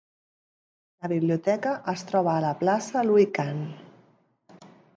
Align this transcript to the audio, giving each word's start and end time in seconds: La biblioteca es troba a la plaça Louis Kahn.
La 1.03 1.11
biblioteca 1.11 1.73
es 1.93 2.05
troba 2.13 2.33
a 2.37 2.41
la 2.47 2.55
plaça 2.63 3.07
Louis 3.11 3.31
Kahn. 3.39 3.63